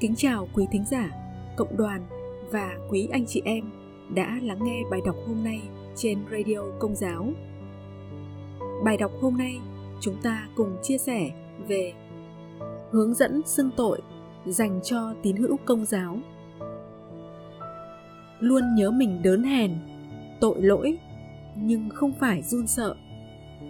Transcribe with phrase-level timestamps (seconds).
[0.00, 1.10] Kính chào quý thính giả,
[1.56, 2.06] cộng đoàn
[2.50, 3.64] và quý anh chị em
[4.14, 5.60] đã lắng nghe bài đọc hôm nay
[5.94, 7.28] trên Radio Công giáo.
[8.84, 9.60] Bài đọc hôm nay
[10.00, 11.30] chúng ta cùng chia sẻ
[11.68, 11.92] về
[12.90, 14.00] hướng dẫn xưng tội
[14.46, 16.18] dành cho tín hữu công giáo.
[18.40, 19.70] Luôn nhớ mình đớn hèn,
[20.40, 20.98] tội lỗi
[21.56, 22.96] nhưng không phải run sợ,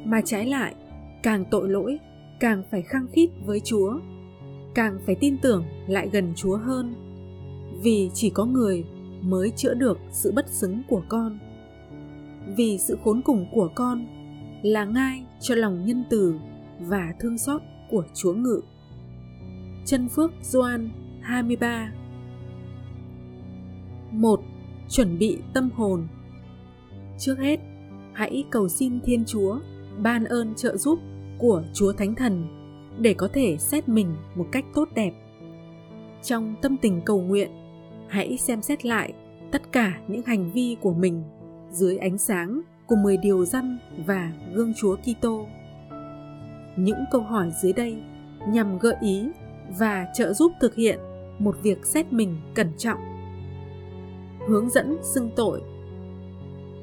[0.05, 0.75] mà trái lại
[1.23, 1.99] càng tội lỗi
[2.41, 3.99] càng phải khăng khít với Chúa
[4.77, 6.95] càng phải tin tưởng lại gần Chúa hơn.
[7.83, 8.85] Vì chỉ có người
[9.23, 11.39] mới chữa được sự bất xứng của con.
[12.57, 14.07] Vì sự khốn cùng của con
[14.63, 16.35] là ngai cho lòng nhân từ
[16.81, 18.61] và thương xót của Chúa ngự.
[19.85, 20.91] Chân Phước Doan
[21.23, 21.93] 23
[24.13, 24.41] 1.
[24.89, 26.07] Chuẩn bị tâm hồn
[27.19, 27.61] Trước hết,
[28.13, 29.59] hãy cầu xin Thiên Chúa
[30.03, 30.99] ban ơn trợ giúp
[31.39, 32.56] của Chúa Thánh Thần
[33.01, 35.13] để có thể xét mình một cách tốt đẹp
[36.27, 37.51] trong tâm tình cầu nguyện,
[38.09, 39.13] hãy xem xét lại
[39.53, 41.23] tất cả những hành vi của mình
[41.71, 45.47] dưới ánh sáng của 10 điều răn và gương Chúa Kitô.
[46.77, 47.97] Những câu hỏi dưới đây
[48.49, 49.29] nhằm gợi ý
[49.79, 50.99] và trợ giúp thực hiện
[51.39, 53.01] một việc xét mình cẩn trọng.
[54.49, 55.63] Hướng dẫn xưng tội.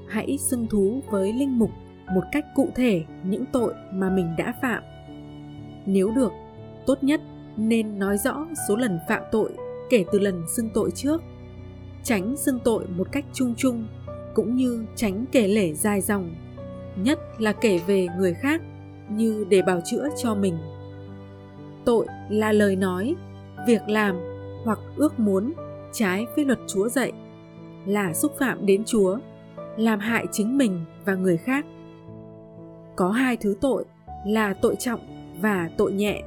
[0.08, 1.69] Hãy xưng thú với linh mục
[2.14, 4.84] một cách cụ thể những tội mà mình đã phạm
[5.86, 6.31] nếu được,
[6.86, 7.22] tốt nhất
[7.58, 9.52] nên nói rõ số lần phạm tội
[9.90, 11.22] kể từ lần xưng tội trước.
[12.03, 13.88] Tránh xưng tội một cách chung chung,
[14.34, 16.36] cũng như tránh kể lể dài dòng,
[16.95, 18.62] nhất là kể về người khác
[19.09, 20.58] như để bào chữa cho mình.
[21.86, 23.16] Tội là lời nói,
[23.68, 24.16] việc làm
[24.64, 25.53] hoặc ước muốn
[25.92, 27.12] trái với luật Chúa dạy,
[27.86, 29.18] là xúc phạm đến Chúa,
[29.78, 31.66] làm hại chính mình và người khác.
[32.95, 33.86] Có hai thứ tội
[34.25, 35.00] là tội trọng
[35.42, 36.23] và tội nhẹ.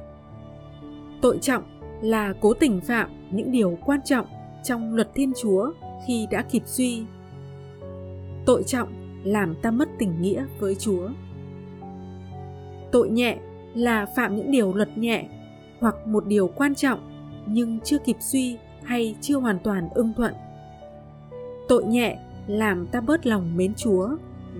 [1.21, 1.63] Tội trọng
[2.01, 4.25] là cố tình phạm những điều quan trọng
[4.63, 5.71] trong luật Thiên Chúa
[6.07, 7.03] khi đã kịp suy.
[8.45, 8.87] Tội trọng
[9.23, 11.09] làm ta mất tình nghĩa với Chúa.
[12.91, 13.37] Tội nhẹ
[13.75, 15.27] là phạm những điều luật nhẹ
[15.79, 16.99] hoặc một điều quan trọng
[17.47, 20.33] nhưng chưa kịp suy hay chưa hoàn toàn ưng thuận.
[21.67, 24.09] Tội nhẹ làm ta bớt lòng mến Chúa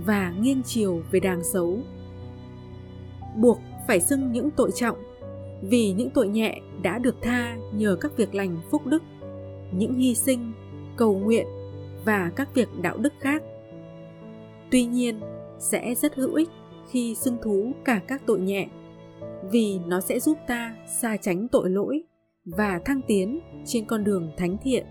[0.06, 1.78] và nghiêng chiều về đàng xấu.
[3.36, 4.98] Buộc phải xưng những tội trọng.
[5.62, 9.04] Vì những tội nhẹ đã được tha nhờ các việc lành phúc đức,
[9.72, 10.54] những hy sinh,
[10.98, 11.48] cầu nguyện
[12.06, 13.44] và các việc đạo đức khác.
[14.72, 15.20] Tuy nhiên,
[15.60, 16.50] sẽ rất hữu ích
[16.92, 18.68] khi xưng thú cả các tội nhẹ,
[19.52, 22.04] vì nó sẽ giúp ta xa tránh tội lỗi
[22.46, 24.86] và thăng tiến trên con đường thánh thiện.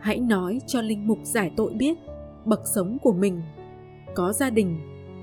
[0.00, 1.98] Hãy nói cho linh mục giải tội biết
[2.44, 3.42] bậc sống của mình,
[4.14, 4.78] có gia đình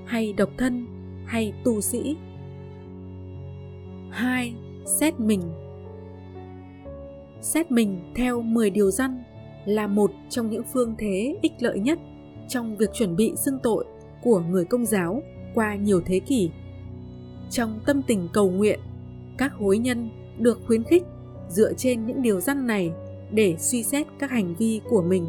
[0.06, 0.86] hay độc thân
[1.30, 2.16] hay tu sĩ.
[4.10, 4.54] 2.
[4.84, 5.40] Xét mình
[7.40, 9.22] Xét mình theo 10 điều răn
[9.64, 11.98] là một trong những phương thế ích lợi nhất
[12.48, 13.84] trong việc chuẩn bị xưng tội
[14.22, 15.22] của người công giáo
[15.54, 16.50] qua nhiều thế kỷ.
[17.50, 18.80] Trong tâm tình cầu nguyện,
[19.38, 21.02] các hối nhân được khuyến khích
[21.48, 22.92] dựa trên những điều răn này
[23.30, 25.26] để suy xét các hành vi của mình.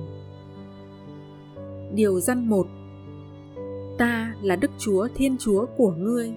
[1.93, 2.67] Điều răn 1
[4.01, 6.31] ta là Đức Chúa Thiên Chúa của ngươi.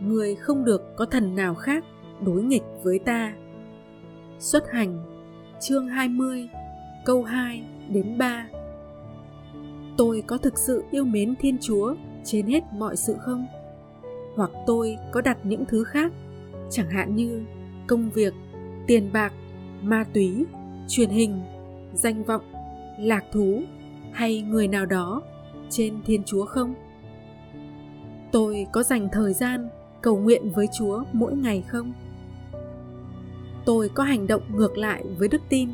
[0.00, 1.84] Ngươi không được có thần nào khác
[2.24, 3.32] đối nghịch với ta.
[4.38, 4.98] Xuất hành
[5.60, 6.48] chương 20
[7.04, 8.48] câu 2 đến 3
[9.96, 11.94] Tôi có thực sự yêu mến Thiên Chúa
[12.24, 13.46] trên hết mọi sự không?
[14.36, 16.12] Hoặc tôi có đặt những thứ khác,
[16.70, 17.42] chẳng hạn như
[17.86, 18.34] công việc,
[18.86, 19.32] tiền bạc,
[19.82, 20.44] ma túy,
[20.88, 21.40] truyền hình,
[21.94, 22.42] danh vọng,
[22.98, 23.62] lạc thú
[24.12, 25.22] hay người nào đó
[25.70, 26.74] trên Thiên Chúa không?
[28.32, 29.68] Tôi có dành thời gian
[30.02, 31.92] cầu nguyện với Chúa mỗi ngày không?
[33.64, 35.70] Tôi có hành động ngược lại với đức tin,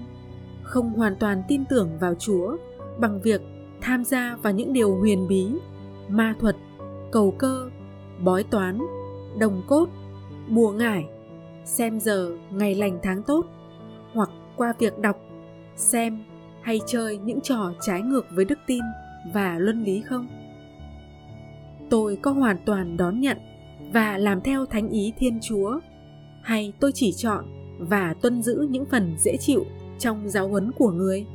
[0.62, 2.56] không hoàn toàn tin tưởng vào Chúa
[2.98, 3.40] bằng việc
[3.80, 5.46] tham gia vào những điều huyền bí,
[6.08, 6.56] ma thuật,
[7.12, 7.70] cầu cơ,
[8.20, 8.78] bói toán,
[9.38, 9.88] đồng cốt,
[10.48, 11.04] bùa ngải,
[11.64, 13.46] xem giờ ngày lành tháng tốt,
[14.12, 15.16] hoặc qua việc đọc,
[15.76, 16.24] xem
[16.62, 18.82] hay chơi những trò trái ngược với đức tin
[19.34, 20.43] và luân lý không?
[21.90, 23.38] Tôi có hoàn toàn đón nhận
[23.92, 25.80] và làm theo thánh ý thiên chúa.
[26.42, 27.44] Hay tôi chỉ chọn
[27.78, 29.64] và tuân giữ những phần dễ chịu
[29.98, 31.26] trong giáo huấn của người.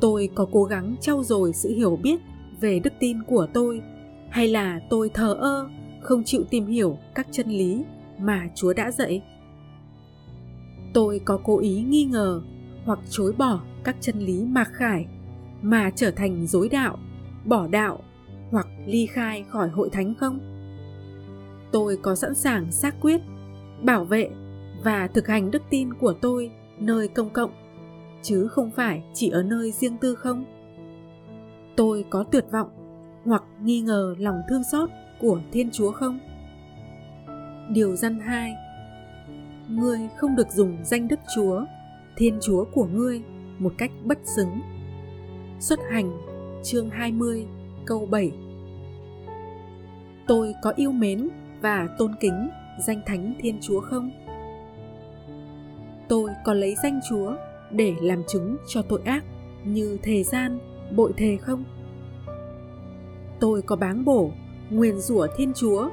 [0.00, 2.20] Tôi có cố gắng trau dồi sự hiểu biết
[2.60, 3.82] về đức tin của tôi,
[4.30, 5.68] hay là tôi thờ ơ,
[6.00, 7.84] không chịu tìm hiểu các chân lý
[8.18, 9.22] mà chúa đã dạy?
[10.94, 12.42] Tôi có cố ý nghi ngờ
[12.84, 15.06] hoặc chối bỏ các chân lý mà khải
[15.62, 16.98] mà trở thành dối đạo,
[17.44, 18.02] bỏ đạo
[18.52, 20.40] hoặc ly khai khỏi hội thánh không?
[21.72, 23.20] Tôi có sẵn sàng xác quyết,
[23.82, 24.30] bảo vệ
[24.84, 27.50] và thực hành đức tin của tôi nơi công cộng
[28.22, 30.44] chứ không phải chỉ ở nơi riêng tư không.
[31.76, 32.68] Tôi có tuyệt vọng
[33.24, 34.90] hoặc nghi ngờ lòng thương xót
[35.20, 36.18] của thiên chúa không?
[37.70, 38.52] Điều răn hai
[39.68, 41.64] ngươi không được dùng danh đức chúa
[42.16, 43.22] thiên chúa của ngươi
[43.58, 44.60] một cách bất xứng.
[45.60, 46.12] Xuất hành
[46.62, 47.46] chương 20
[47.86, 48.32] câu 7
[50.26, 51.28] Tôi có yêu mến
[51.60, 52.50] và tôn kính
[52.86, 54.10] danh thánh thiên chúa không?
[56.08, 57.34] Tôi có lấy danh chúa
[57.70, 59.24] để làm chứng cho tội ác
[59.64, 60.58] như thề gian,
[60.96, 61.64] bội thề không?
[63.40, 64.30] Tôi có báng bổ,
[64.70, 65.88] nguyền rủa thiên chúa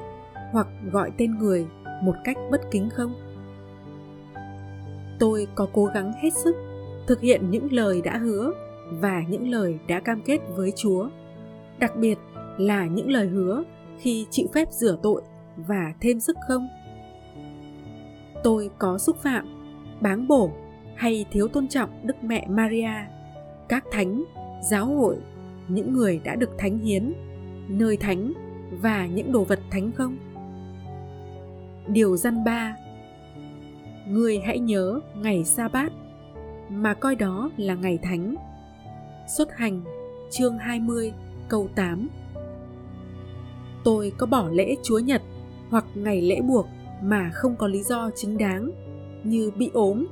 [0.52, 1.66] hoặc gọi tên người
[2.02, 3.14] một cách bất kính không?
[5.18, 6.56] Tôi có cố gắng hết sức
[7.06, 8.52] thực hiện những lời đã hứa
[8.90, 11.08] và những lời đã cam kết với Chúa,
[11.78, 12.18] đặc biệt
[12.58, 13.64] là những lời hứa
[14.00, 15.22] khi chịu phép rửa tội
[15.56, 16.68] và thêm sức không?
[18.42, 19.46] Tôi có xúc phạm,
[20.00, 20.50] báng bổ
[20.96, 22.90] hay thiếu tôn trọng Đức Mẹ Maria,
[23.68, 24.24] các thánh,
[24.70, 25.16] giáo hội,
[25.68, 27.12] những người đã được thánh hiến,
[27.68, 28.32] nơi thánh
[28.82, 30.16] và những đồ vật thánh không?
[31.88, 32.76] Điều răn ba
[34.08, 35.92] Người hãy nhớ ngày sa bát
[36.68, 38.34] mà coi đó là ngày thánh.
[39.36, 39.84] Xuất hành
[40.30, 41.12] chương 20
[41.48, 42.08] câu 8
[43.84, 45.22] Tôi có bỏ lễ Chúa Nhật
[45.70, 46.66] hoặc ngày lễ buộc
[47.02, 48.70] mà không có lý do chính đáng
[49.24, 50.06] như bị ốm,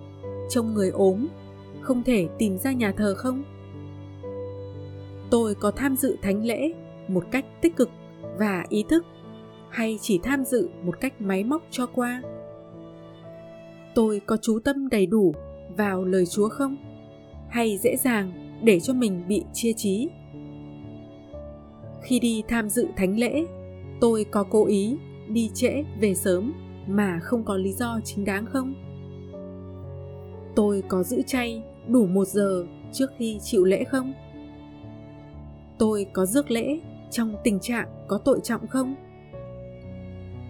[0.51, 1.27] trông người ốm,
[1.81, 3.45] không thể tìm ra nhà thờ không?
[5.31, 6.73] Tôi có tham dự thánh lễ
[7.09, 7.91] một cách tích cực
[8.39, 9.05] và ý thức
[9.71, 12.23] hay chỉ tham dự một cách máy móc cho qua?
[13.95, 15.35] Tôi có chú tâm đầy đủ
[15.77, 16.77] vào lời Chúa không?
[17.49, 20.09] Hay dễ dàng để cho mình bị chia trí?
[22.03, 23.47] Khi đi tham dự thánh lễ,
[24.01, 24.97] tôi có cố ý
[25.29, 26.53] đi trễ về sớm
[26.87, 28.75] mà không có lý do chính đáng không?
[30.55, 34.13] Tôi có giữ chay đủ một giờ trước khi chịu lễ không?
[35.79, 36.81] Tôi có rước lễ
[37.11, 38.95] trong tình trạng có tội trọng không?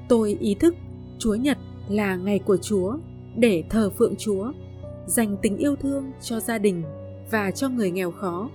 [0.08, 0.74] Tôi ý thức
[1.18, 1.58] Chúa Nhật
[1.88, 2.96] là ngày của Chúa
[3.36, 4.52] để thờ phượng Chúa,
[5.06, 6.82] dành tình yêu thương cho gia đình
[7.30, 8.50] và cho người nghèo khó,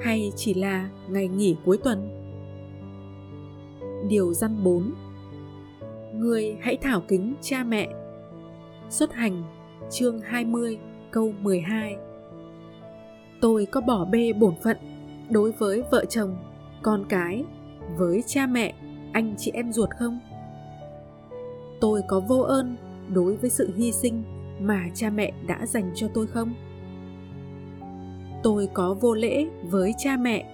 [0.00, 2.15] hay chỉ là ngày nghỉ cuối tuần?
[4.08, 4.94] Điều răn 4
[6.14, 7.88] Người hãy thảo kính cha mẹ.
[8.90, 9.42] Xuất hành
[9.90, 10.78] chương 20
[11.10, 11.96] câu 12
[13.40, 14.76] Tôi có bỏ bê bổn phận
[15.30, 16.36] đối với vợ chồng,
[16.82, 17.44] con cái,
[17.96, 18.74] với cha mẹ,
[19.12, 20.20] anh chị em ruột không?
[21.80, 22.76] Tôi có vô ơn
[23.14, 24.22] đối với sự hy sinh
[24.60, 26.54] mà cha mẹ đã dành cho tôi không?
[28.42, 30.52] Tôi có vô lễ với cha mẹ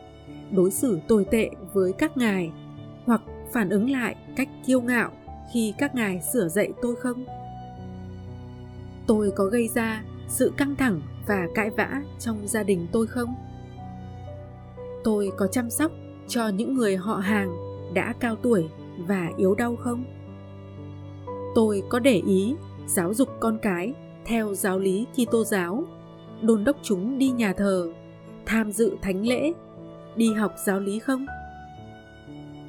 [0.50, 2.50] đối xử tồi tệ với các ngài
[3.04, 3.22] hoặc
[3.52, 5.10] phản ứng lại cách kiêu ngạo
[5.52, 7.24] khi các ngài sửa dạy tôi không?
[9.06, 13.34] Tôi có gây ra sự căng thẳng và cãi vã trong gia đình tôi không?
[15.04, 15.92] Tôi có chăm sóc
[16.28, 17.56] cho những người họ hàng
[17.94, 18.68] đã cao tuổi
[18.98, 20.04] và yếu đau không?
[21.54, 22.54] Tôi có để ý
[22.86, 23.94] giáo dục con cái
[24.24, 25.84] theo giáo lý Kitô giáo,
[26.42, 27.92] đôn đốc chúng đi nhà thờ,
[28.46, 29.52] tham dự thánh lễ,
[30.16, 31.26] đi học giáo lý không?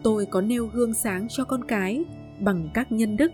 [0.03, 2.03] Tôi có nêu gương sáng cho con cái
[2.39, 3.31] bằng các nhân đức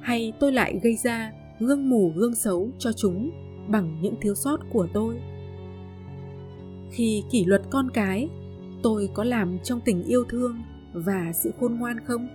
[0.00, 3.30] hay tôi lại gây ra gương mù gương xấu cho chúng
[3.68, 5.20] bằng những thiếu sót của tôi?
[6.90, 8.28] Khi kỷ luật con cái,
[8.82, 10.62] tôi có làm trong tình yêu thương
[10.92, 12.28] và sự khôn ngoan không?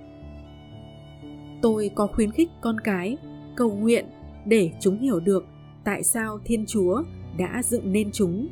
[1.62, 3.18] Tôi có khuyến khích con cái
[3.56, 4.06] cầu nguyện
[4.46, 5.46] để chúng hiểu được
[5.84, 7.04] tại sao Thiên Chúa
[7.38, 8.48] đã dựng nên chúng,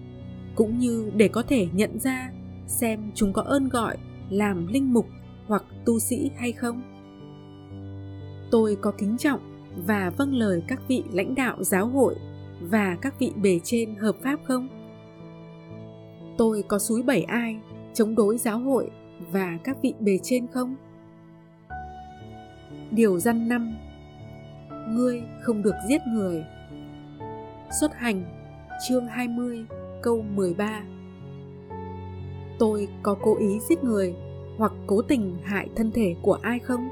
[0.56, 2.32] cũng như để có thể nhận ra
[2.68, 3.98] xem chúng có ơn gọi
[4.30, 5.06] làm linh mục
[5.48, 6.82] hoặc tu sĩ hay không.
[8.52, 9.40] Tôi có kính trọng
[9.86, 12.16] và vâng lời các vị lãnh đạo giáo hội
[12.62, 14.68] và các vị bề trên hợp pháp không?
[16.38, 17.60] Tôi có suối bảy ai
[17.94, 18.92] chống đối giáo hội
[19.32, 20.76] và các vị bề trên không?
[22.92, 23.78] Điều răn năm
[24.90, 26.46] ngươi không được giết người.
[27.80, 28.24] Xuất hành,
[28.88, 29.66] chương 20,
[30.02, 30.84] câu 13
[32.60, 34.16] Tôi có cố ý giết người
[34.58, 36.90] hoặc cố tình hại thân thể của ai không?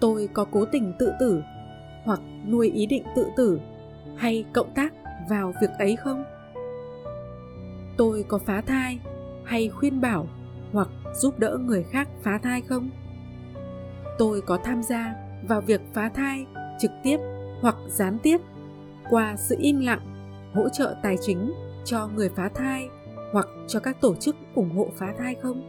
[0.00, 1.42] Tôi có cố tình tự tử
[2.04, 3.60] hoặc nuôi ý định tự tử
[4.16, 4.92] hay cộng tác
[5.30, 6.24] vào việc ấy không?
[7.96, 8.98] Tôi có phá thai
[9.44, 10.26] hay khuyên bảo
[10.72, 12.90] hoặc giúp đỡ người khác phá thai không?
[14.18, 15.14] Tôi có tham gia
[15.48, 16.46] vào việc phá thai
[16.80, 17.16] trực tiếp
[17.60, 18.38] hoặc gián tiếp
[19.10, 20.00] qua sự im lặng,
[20.54, 21.52] hỗ trợ tài chính
[21.84, 22.88] cho người phá thai
[23.32, 25.62] hoặc cho các tổ chức ủng hộ phá thai không?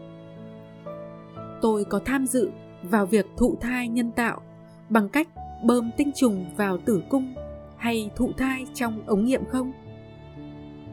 [1.61, 2.51] Tôi có tham dự
[2.83, 4.41] vào việc thụ thai nhân tạo
[4.89, 5.27] bằng cách
[5.63, 7.33] bơm tinh trùng vào tử cung
[7.77, 9.71] hay thụ thai trong ống nghiệm không?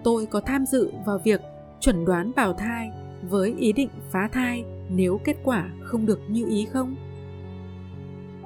[0.04, 1.40] Tôi có tham dự vào việc
[1.80, 2.90] chuẩn đoán bào thai
[3.22, 6.96] với ý định phá thai nếu kết quả không được như ý không?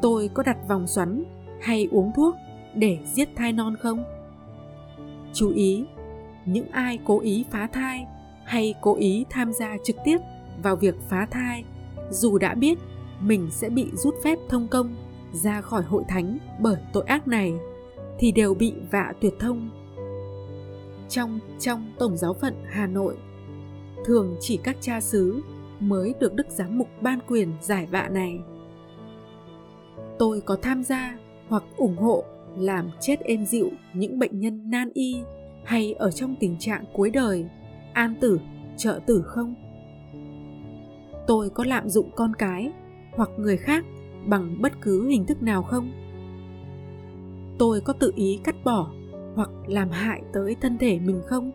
[0.02, 1.24] Tôi có đặt vòng xoắn
[1.60, 2.36] hay uống thuốc
[2.74, 4.04] để giết thai non không?
[5.32, 5.84] Chú ý
[6.46, 8.06] những ai cố ý phá thai
[8.44, 10.18] hay cố ý tham gia trực tiếp
[10.62, 11.64] vào việc phá thai,
[12.10, 12.78] dù đã biết
[13.20, 14.94] mình sẽ bị rút phép thông công
[15.32, 17.52] ra khỏi hội thánh bởi tội ác này,
[18.18, 19.70] thì đều bị vạ tuyệt thông.
[21.08, 23.16] Trong trong tổng giáo phận hà nội,
[24.04, 25.42] thường chỉ các cha xứ
[25.80, 28.38] mới được đức giám mục ban quyền giải vạ này.
[30.18, 31.18] Tôi có tham gia
[31.48, 32.24] hoặc ủng hộ
[32.56, 35.22] làm chết êm dịu những bệnh nhân nan y
[35.64, 37.46] hay ở trong tình trạng cuối đời?
[37.92, 38.40] An tử,
[38.76, 39.54] trợ tử không?
[41.26, 42.72] Tôi có lạm dụng con cái
[43.12, 43.84] hoặc người khác
[44.26, 45.92] bằng bất cứ hình thức nào không?
[47.58, 48.90] Tôi có tự ý cắt bỏ
[49.34, 51.52] hoặc làm hại tới thân thể mình không?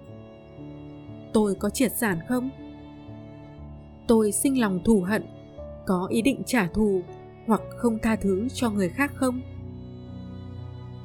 [1.33, 2.49] Tôi có triệt sản không?
[4.07, 5.23] Tôi sinh lòng thù hận,
[5.85, 7.01] có ý định trả thù
[7.47, 9.41] hoặc không tha thứ cho người khác không?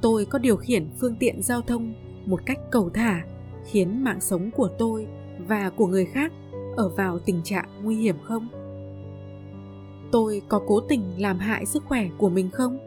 [0.02, 1.94] Tôi có điều khiển phương tiện giao thông
[2.26, 3.24] một cách cầu thả,
[3.64, 5.06] khiến mạng sống của tôi
[5.48, 6.32] và của người khác
[6.76, 8.48] ở vào tình trạng nguy hiểm không?
[10.12, 12.78] Tôi có cố tình làm hại sức khỏe của mình không?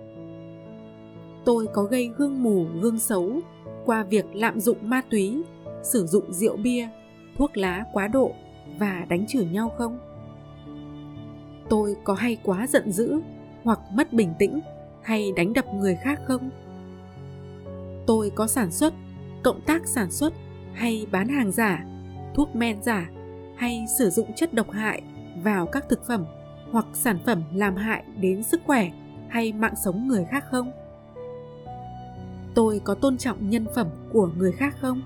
[1.45, 3.39] Tôi có gây gương mù, gương xấu
[3.85, 5.41] qua việc lạm dụng ma túy,
[5.83, 6.89] sử dụng rượu bia,
[7.37, 8.31] thuốc lá quá độ
[8.79, 9.99] và đánh chửi nhau không?
[11.69, 13.19] Tôi có hay quá giận dữ
[13.63, 14.59] hoặc mất bình tĩnh
[15.01, 16.49] hay đánh đập người khác không?
[18.05, 18.93] Tôi có sản xuất
[19.45, 20.33] cộng tác sản xuất
[20.73, 21.85] hay bán hàng giả,
[22.35, 23.09] thuốc men giả
[23.55, 25.01] hay sử dụng chất độc hại
[25.43, 26.25] vào các thực phẩm
[26.71, 28.91] hoặc sản phẩm làm hại đến sức khỏe
[29.29, 30.71] hay mạng sống người khác không?
[32.55, 35.01] Tôi có tôn trọng nhân phẩm của người khác không?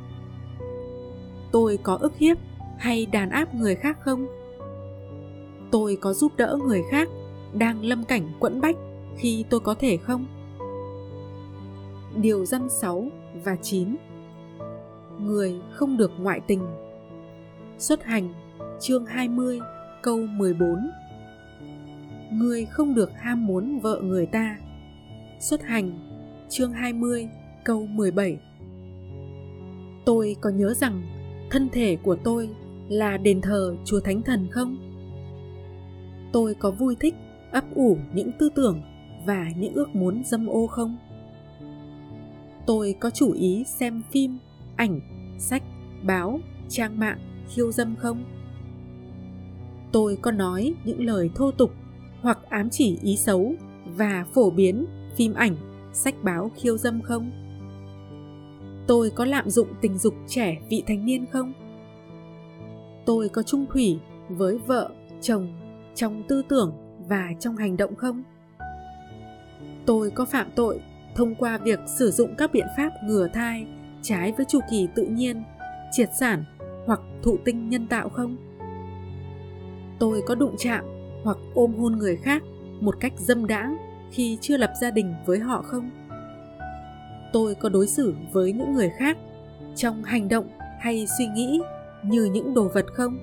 [1.51, 2.37] Tôi có ức hiếp
[2.77, 4.27] hay đàn áp người khác không?
[5.71, 7.07] Tôi có giúp đỡ người khác
[7.53, 8.75] đang lâm cảnh quẫn bách
[9.17, 10.25] khi tôi có thể không?
[12.15, 13.09] Điều răn 6
[13.43, 13.95] và 9
[15.19, 16.61] Người không được ngoại tình
[17.77, 18.33] Xuất hành
[18.79, 19.59] chương 20
[20.01, 20.89] câu 14
[22.31, 24.57] Người không được ham muốn vợ người ta
[25.39, 25.91] Xuất hành
[26.49, 27.29] chương 20
[27.63, 28.39] câu 17
[30.05, 31.01] Tôi có nhớ rằng
[31.49, 32.49] thân thể của tôi
[32.89, 34.77] là đền thờ Chúa Thánh Thần không?
[36.31, 37.15] Tôi có vui thích
[37.51, 38.81] ấp ủ những tư tưởng
[39.25, 40.97] và những ước muốn dâm ô không?
[42.65, 44.37] Tôi có chủ ý xem phim,
[44.79, 44.99] ảnh,
[45.37, 45.63] sách,
[46.03, 47.19] báo, trang mạng
[47.49, 48.23] khiêu dâm không?
[49.91, 51.71] Tôi có nói những lời thô tục
[52.21, 53.53] hoặc ám chỉ ý xấu
[53.85, 55.55] và phổ biến phim ảnh,
[55.93, 57.31] sách báo khiêu dâm không?
[58.87, 61.53] Tôi có lạm dụng tình dục trẻ vị thành niên không?
[63.05, 64.89] Tôi có trung thủy với vợ,
[65.21, 65.47] chồng
[65.95, 66.73] trong tư tưởng
[67.07, 68.23] và trong hành động không?
[69.85, 70.81] Tôi có phạm tội
[71.15, 73.65] thông qua việc sử dụng các biện pháp ngừa thai
[74.01, 75.43] trái với chu kỳ tự nhiên,
[75.91, 76.43] triệt sản
[76.85, 78.37] hoặc thụ tinh nhân tạo không?
[79.99, 80.85] Tôi có đụng chạm
[81.23, 82.43] hoặc ôm hôn người khác
[82.79, 83.77] một cách dâm đãng
[84.11, 85.89] khi chưa lập gia đình với họ không?
[87.33, 89.17] Tôi có đối xử với những người khác
[89.75, 90.47] trong hành động
[90.79, 91.61] hay suy nghĩ
[92.03, 93.17] như những đồ vật không?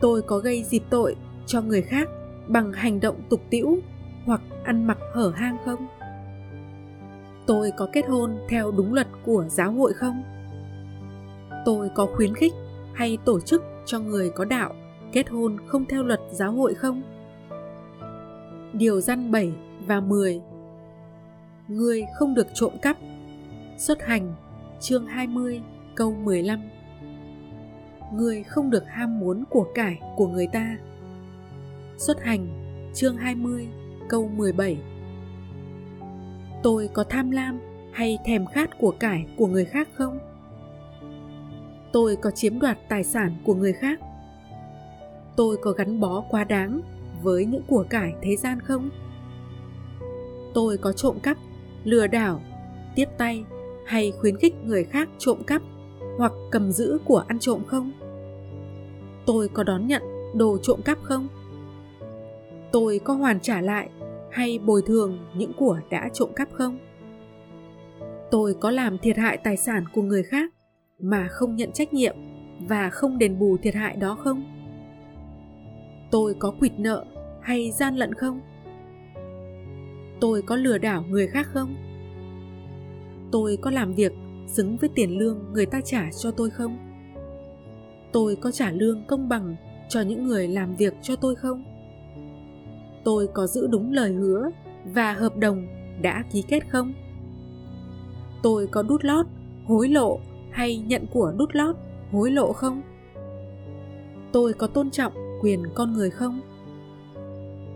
[0.00, 1.16] Tôi có gây dịp tội
[1.46, 2.08] cho người khác
[2.48, 3.78] bằng hành động tục tĩu
[4.24, 5.86] hoặc ăn mặc hở hang không?
[7.46, 10.22] Tôi có kết hôn theo đúng luật của giáo hội không?
[11.64, 12.52] Tôi có khuyến khích
[12.94, 14.74] hay tổ chức cho người có đạo
[15.12, 17.02] kết hôn không theo luật giáo hội không?
[18.72, 19.52] Điều răn 7
[19.86, 20.40] và 10
[21.68, 22.96] Người không được trộm cắp.
[23.78, 24.34] Xuất hành,
[24.80, 25.60] chương 20
[25.94, 26.60] câu 15
[28.14, 30.76] Người không được ham muốn của cải của người ta.
[31.98, 32.46] Xuất hành,
[32.94, 33.68] chương 20
[34.08, 34.76] câu 17
[36.62, 37.60] tôi có tham lam
[37.92, 40.18] hay thèm khát của cải của người khác không?
[41.92, 44.00] Tôi có chiếm đoạt tài sản của người khác.
[45.36, 46.80] Tôi có gắn bó quá đáng
[47.22, 48.90] với những của cải thế gian không?
[50.54, 51.36] Tôi có trộm cắp,
[51.84, 52.40] lừa đảo,
[52.94, 53.44] tiếp tay
[53.86, 55.62] hay khuyến khích người khác trộm cắp
[56.18, 57.92] hoặc cầm giữ của ăn trộm không?
[59.26, 60.02] Tôi có đón nhận
[60.34, 61.28] đồ trộm cắp không?
[62.72, 63.88] Tôi có hoàn trả lại
[64.30, 66.78] hay bồi thường những của đã trộm cắp không?
[68.30, 70.54] Tôi có làm thiệt hại tài sản của người khác
[70.98, 72.16] mà không nhận trách nhiệm
[72.68, 74.44] và không đền bù thiệt hại đó không?
[76.10, 77.04] Tôi có quỵt nợ
[77.42, 78.40] hay gian lận không?
[80.20, 81.76] Tôi có lừa đảo người khác không?
[83.32, 84.12] Tôi có làm việc
[84.46, 86.78] xứng với tiền lương người ta trả cho tôi không?
[88.12, 89.56] Tôi có trả lương công bằng
[89.88, 91.69] cho những người làm việc cho tôi không?
[93.04, 94.50] Tôi có giữ đúng lời hứa
[94.84, 95.66] và hợp đồng
[96.02, 96.92] đã ký kết không?
[98.42, 99.26] Tôi có đút lót,
[99.64, 101.76] hối lộ hay nhận của đút lót,
[102.12, 102.82] hối lộ không?
[104.32, 106.40] Tôi có tôn trọng quyền con người không?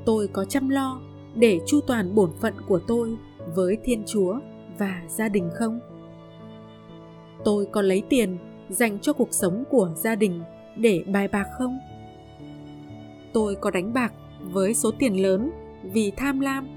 [0.04, 1.00] Tôi có chăm lo
[1.35, 3.16] để chu toàn bổn phận của tôi
[3.54, 4.38] với thiên chúa
[4.78, 5.81] và gia đình không?
[7.45, 8.38] Tôi có lấy tiền
[8.69, 10.43] dành cho cuộc sống của gia đình
[10.76, 11.78] để bài bạc không?
[13.33, 14.12] Tôi có đánh bạc
[14.53, 15.51] với số tiền lớn
[15.83, 16.69] vì tham lam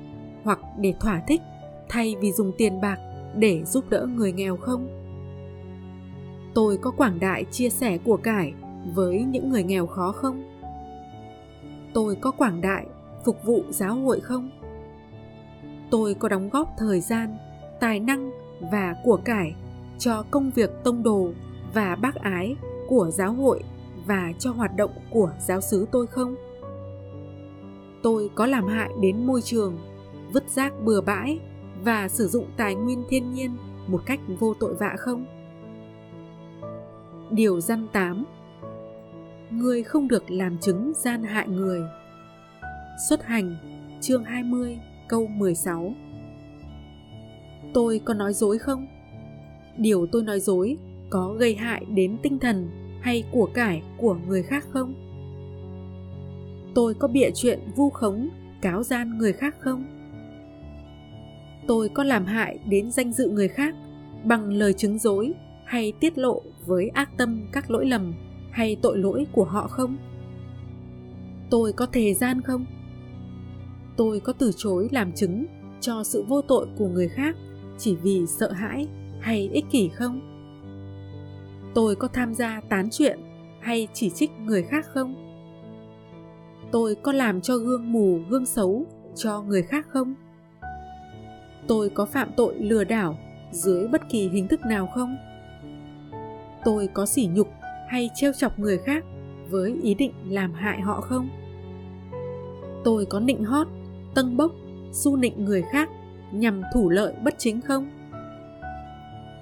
[0.44, 1.42] hoặc để thỏa thích
[1.90, 2.98] thay vì dùng tiền bạc
[3.36, 4.88] để giúp đỡ người nghèo không?
[6.54, 8.54] Tôi có quảng đại chia sẻ của cải
[8.96, 10.44] với những người nghèo khó không?
[11.94, 12.86] Tôi có quảng đại
[13.26, 14.50] phục vụ giáo hội không?
[15.92, 17.38] Tôi có đóng góp thời gian,
[17.80, 18.32] tài năng
[18.72, 19.56] và của cải
[20.00, 21.30] cho công việc tông đồ
[21.74, 22.56] và bác ái
[22.88, 23.64] của giáo hội
[24.06, 26.36] và cho hoạt động của giáo xứ tôi không?
[28.02, 29.78] Tôi có làm hại đến môi trường,
[30.34, 31.40] vứt rác bừa bãi
[31.84, 35.26] và sử dụng tài nguyên thiên nhiên một cách vô tội vạ không
[37.32, 38.26] điều răn 8
[39.52, 41.82] người không được làm chứng gian hại người
[43.10, 43.56] Xuất hành,
[44.02, 45.94] chương 20 câu 16
[47.74, 48.88] Tôi có nói dối không?
[49.78, 50.78] Điều tôi nói dối
[51.10, 52.70] có gây hại đến tinh thần
[53.02, 54.94] hay của cải của người khác không?
[56.78, 58.30] Tôi có bịa chuyện vu khống,
[58.62, 59.84] cáo gian người khác không?
[61.68, 63.76] Tôi có làm hại đến danh dự người khác
[64.24, 65.34] bằng lời chứng dối
[65.66, 68.14] hay tiết lộ với ác tâm các lỗi lầm
[68.52, 69.98] hay tội lỗi của họ không?
[71.50, 72.66] Tôi có thề gian không?
[73.98, 75.46] tôi có từ chối làm chứng
[75.82, 77.36] cho sự vô tội của người khác
[77.78, 78.88] chỉ vì sợ hãi
[79.20, 80.22] hay ích kỷ không
[81.74, 83.20] tôi có tham gia tán chuyện
[83.60, 85.27] hay chỉ trích người khác không
[86.72, 90.16] tôi có làm cho gương mù, gương xấu cho người khác không?
[91.68, 93.18] Tôi có phạm tội lừa đảo
[93.52, 95.18] dưới bất kỳ hình thức nào không?
[96.66, 97.48] Tôi có sỉ nhục
[97.88, 99.04] hay trêu chọc người khác
[99.50, 101.30] với ý định làm hại họ không?
[102.84, 103.68] Tôi có nịnh hót,
[104.16, 104.52] tâng bốc,
[104.92, 105.90] su nịnh người khác
[106.32, 107.90] nhằm thủ lợi bất chính không?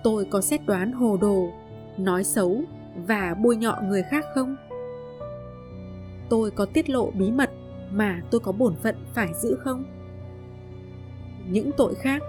[0.04, 1.50] Tôi có xét đoán hồ đồ,
[1.98, 2.62] nói xấu
[3.08, 4.56] và bôi nhọ người khác không?
[6.30, 7.50] Tôi có tiết lộ bí mật
[7.92, 9.84] mà tôi có bổn phận phải giữ không?
[11.50, 12.22] Những tội khác.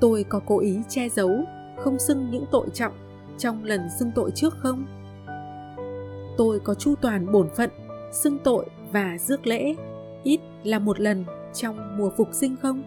[0.00, 1.30] Tôi có cố ý che giấu,
[1.78, 2.92] không xưng những tội trọng
[3.38, 4.86] trong lần xưng tội trước không?
[6.36, 7.70] Tôi có chu toàn bổn phận,
[8.12, 9.74] xưng tội và rước lễ,
[10.22, 12.82] ít là một lần trong mùa phục sinh không?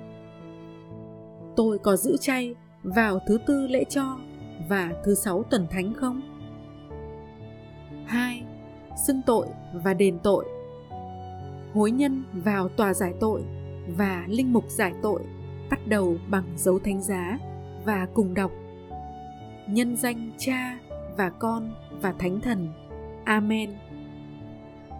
[1.55, 4.17] Tôi có giữ chay vào thứ tư lễ cho
[4.69, 6.21] và thứ sáu tuần thánh không?
[8.05, 8.44] Hai
[8.95, 10.45] xưng tội và đền tội.
[11.73, 13.43] Hối nhân vào tòa giải tội
[13.97, 15.21] và linh mục giải tội,
[15.69, 17.39] bắt đầu bằng dấu thánh giá
[17.85, 18.51] và cùng đọc.
[19.69, 20.79] Nhân danh cha
[21.17, 22.67] và con và thánh thần.
[23.23, 23.73] Amen.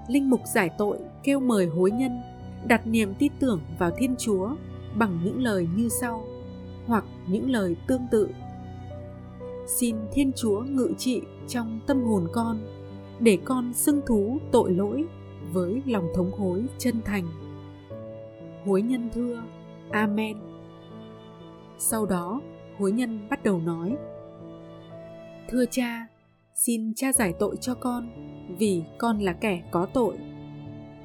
[0.07, 2.21] Linh mục giải tội kêu mời hối nhân
[2.67, 4.55] đặt niềm tin tưởng vào Thiên Chúa
[4.95, 6.23] bằng những lời như sau
[6.87, 8.29] hoặc những lời tương tự.
[9.67, 12.57] Xin Thiên Chúa ngự trị trong tâm hồn con
[13.19, 15.05] để con xưng thú tội lỗi
[15.53, 17.25] với lòng thống hối chân thành.
[18.65, 19.43] Hối nhân thưa,
[19.91, 20.37] Amen.
[21.77, 22.41] Sau đó,
[22.77, 23.95] hối nhân bắt đầu nói:
[25.49, 26.07] Thưa cha,
[26.55, 28.09] xin cha giải tội cho con
[28.57, 30.17] vì con là kẻ có tội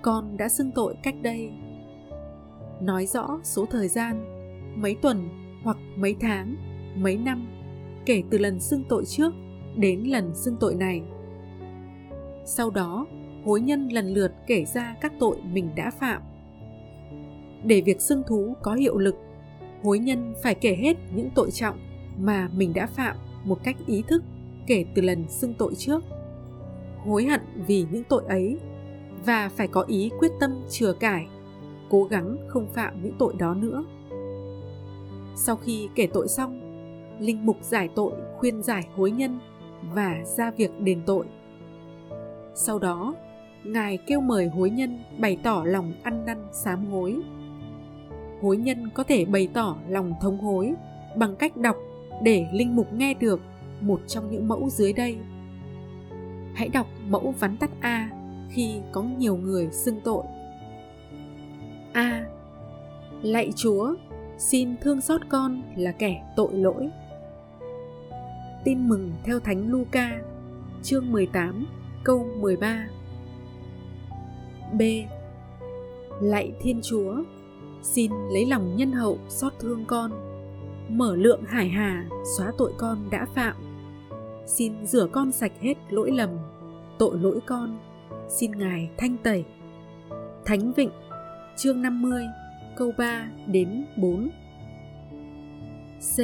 [0.03, 1.51] con đã xưng tội cách đây
[2.81, 4.25] nói rõ số thời gian
[4.83, 5.29] mấy tuần
[5.62, 6.57] hoặc mấy tháng
[6.96, 7.49] mấy năm
[8.07, 9.33] kể từ lần xưng tội trước
[9.77, 11.03] đến lần xưng tội này
[12.50, 13.06] sau đó,
[13.44, 16.22] hối nhân lần lượt kể ra các tội mình đã phạm.
[17.64, 19.16] Để việc xưng thú có hiệu lực,
[19.82, 21.78] hối nhân phải kể hết những tội trọng
[22.18, 24.22] mà mình đã phạm một cách ý thức
[24.66, 26.04] kể từ lần xưng tội trước.
[27.04, 28.58] Hối hận vì những tội ấy
[29.24, 31.26] và phải có ý quyết tâm chừa cải,
[31.90, 33.84] cố gắng không phạm những tội đó nữa.
[35.36, 36.60] Sau khi kể tội xong,
[37.20, 39.38] linh mục giải tội khuyên giải hối nhân
[39.94, 41.26] và ra việc đền tội
[42.54, 43.14] sau đó
[43.64, 47.16] ngài kêu mời hối nhân bày tỏ lòng ăn năn sám hối.
[48.42, 50.74] Hối nhân có thể bày tỏ lòng thống hối
[51.16, 51.76] bằng cách đọc
[52.22, 53.40] để linh mục nghe được
[53.80, 55.16] một trong những mẫu dưới đây.
[56.54, 58.10] Hãy đọc mẫu vắn tắt a
[58.50, 60.24] khi có nhiều người xưng tội.
[61.92, 62.24] A.
[63.22, 63.94] Lạy Chúa,
[64.38, 66.90] xin thương xót con là kẻ tội lỗi.
[68.64, 70.18] Tin mừng theo Thánh Luca,
[70.82, 71.66] chương 18,
[72.04, 72.88] câu 13.
[74.72, 74.82] B.
[76.20, 77.16] Lạy Thiên Chúa,
[77.82, 80.10] xin lấy lòng nhân hậu xót thương con,
[80.88, 82.08] mở lượng hải hà
[82.38, 83.56] xóa tội con đã phạm.
[84.46, 86.30] Xin rửa con sạch hết lỗi lầm,
[86.98, 87.78] tội lỗi con,
[88.28, 89.44] xin Ngài thanh tẩy.
[90.44, 90.90] Thánh Vịnh,
[91.56, 92.24] chương 50,
[92.76, 94.30] câu 3 đến 4.
[96.16, 96.20] C.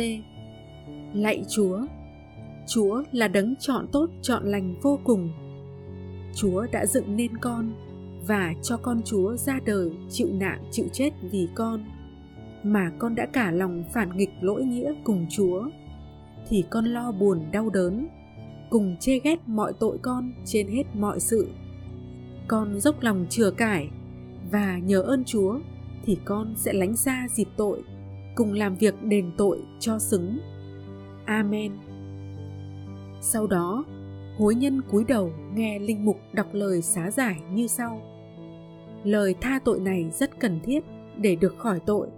[1.14, 1.78] Lạy Chúa,
[2.66, 5.32] Chúa là đấng chọn tốt chọn lành vô cùng.
[6.36, 7.72] Chúa đã dựng nên con
[8.26, 11.84] và cho con Chúa ra đời chịu nạn chịu chết vì con
[12.62, 15.68] mà con đã cả lòng phản nghịch lỗi nghĩa cùng Chúa
[16.48, 18.08] thì con lo buồn đau đớn
[18.70, 21.48] cùng chê ghét mọi tội con trên hết mọi sự
[22.48, 23.88] con dốc lòng chừa cải
[24.50, 25.58] và nhờ ơn Chúa
[26.04, 27.82] thì con sẽ lánh xa dịp tội
[28.34, 30.38] cùng làm việc đền tội cho xứng.
[31.24, 31.72] Amen.
[33.20, 33.84] Sau đó,
[34.38, 38.00] hối nhân cúi đầu nghe linh mục đọc lời xá giải như sau.
[39.04, 40.84] Lời tha tội này rất cần thiết
[41.16, 42.08] để được khỏi tội.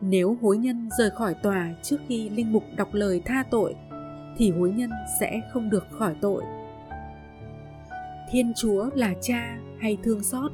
[0.00, 3.74] Nếu hối nhân rời khỏi tòa trước khi linh mục đọc lời tha tội,
[4.36, 6.42] thì hối nhân sẽ không được khỏi tội.
[8.30, 10.52] Thiên Chúa là cha hay thương xót,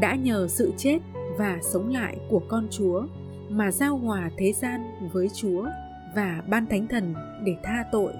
[0.00, 0.98] đã nhờ sự chết
[1.38, 3.06] và sống lại của con Chúa
[3.48, 4.80] mà giao hòa thế gian
[5.12, 5.66] với Chúa
[6.14, 8.12] và ban thánh thần để tha tội.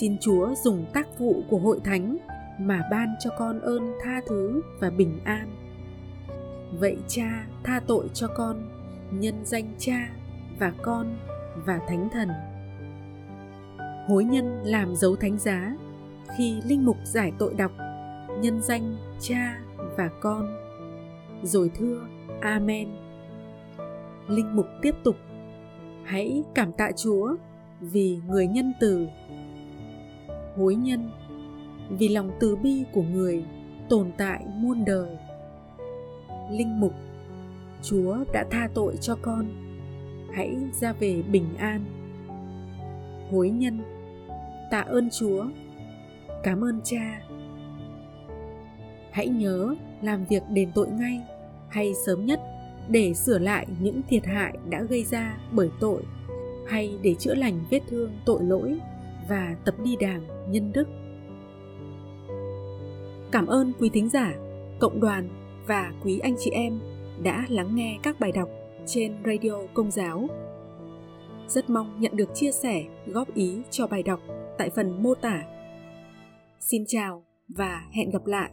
[0.00, 2.16] Xin Chúa dùng tác vụ của hội thánh
[2.58, 5.48] mà ban cho con ơn tha thứ và bình an.
[6.78, 8.68] Vậy cha tha tội cho con,
[9.10, 10.08] nhân danh cha
[10.58, 11.16] và con
[11.66, 12.28] và thánh thần.
[14.08, 15.76] Hối nhân làm dấu thánh giá
[16.36, 17.72] khi linh mục giải tội đọc
[18.40, 19.60] nhân danh cha
[19.96, 20.56] và con
[21.42, 22.06] rồi thưa
[22.40, 22.88] amen
[24.28, 25.16] linh mục tiếp tục
[26.04, 27.36] hãy cảm tạ chúa
[27.80, 29.08] vì người nhân từ
[30.58, 31.10] hối nhân.
[31.90, 33.44] Vì lòng từ bi của người
[33.88, 35.16] tồn tại muôn đời.
[36.50, 36.92] Linh mục,
[37.82, 39.46] chúa đã tha tội cho con.
[40.34, 41.84] Hãy ra về bình an.
[43.30, 43.80] Hối nhân,
[44.70, 45.44] tạ ơn chúa.
[46.42, 47.22] Cảm ơn cha.
[49.10, 51.20] Hãy nhớ làm việc đền tội ngay
[51.68, 52.40] hay sớm nhất
[52.88, 56.02] để sửa lại những thiệt hại đã gây ra bởi tội
[56.66, 58.78] hay để chữa lành vết thương tội lỗi
[59.28, 60.88] và tập đi đàng nhân đức.
[63.32, 64.34] Cảm ơn quý thính giả,
[64.80, 65.28] cộng đoàn
[65.66, 66.80] và quý anh chị em
[67.22, 68.48] đã lắng nghe các bài đọc
[68.86, 70.28] trên radio công giáo.
[71.48, 74.20] Rất mong nhận được chia sẻ, góp ý cho bài đọc
[74.58, 75.42] tại phần mô tả.
[76.60, 78.50] Xin chào và hẹn gặp lại!